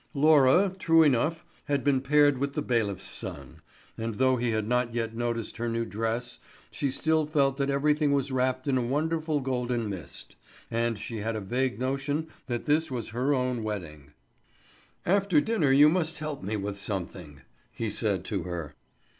[0.15, 3.61] Laura, true enough, had been paired with the bailiff's son;
[3.99, 6.39] and though he had not yet noticed her new dress,
[6.71, 10.35] she still felt that everything was wrapped in a wonderful golden mist,
[10.71, 14.11] and she had a vague notion that this was her own wedding.
[15.05, 17.41] "After dinner you must help me with something,"
[17.71, 18.73] he said to her.